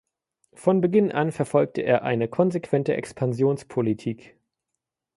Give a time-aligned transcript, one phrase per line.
[0.55, 4.35] Von Beginn an verfolgte er eine konsequente Expansionspolitik.